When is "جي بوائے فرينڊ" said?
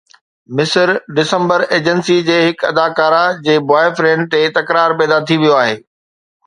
3.49-4.29